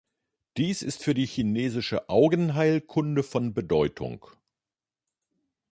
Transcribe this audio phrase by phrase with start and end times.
[0.57, 4.25] Dies ist für die chinesische Augenheilkunde von Bedeutung.